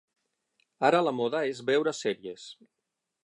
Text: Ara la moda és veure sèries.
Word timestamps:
Ara 0.89 1.01
la 1.07 1.13
moda 1.19 1.43
és 1.51 1.63
veure 1.69 1.95
sèries. 2.01 2.49